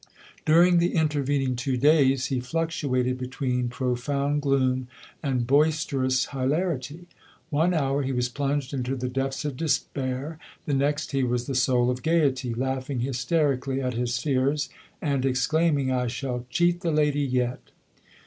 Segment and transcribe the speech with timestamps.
[0.47, 4.87] During the intervening two days he fluctuated between profound gloom
[5.21, 7.05] and boisterous hilarity.
[7.51, 11.53] One hour he was plunged into the depths of despair, the next he was the
[11.53, 14.69] soul of gaiety, laughing hysterically at his fears,
[15.03, 17.61] and exclaiming, "I shall cheat the lady yet!"